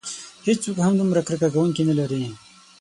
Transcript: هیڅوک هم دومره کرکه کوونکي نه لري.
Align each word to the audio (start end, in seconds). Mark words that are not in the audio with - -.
هیڅوک 0.47 0.77
هم 0.85 0.93
دومره 0.99 1.21
کرکه 1.27 1.47
کوونکي 1.53 1.83
نه 1.89 1.93
لري. 1.99 2.21